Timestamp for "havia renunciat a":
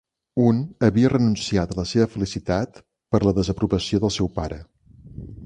0.87-1.77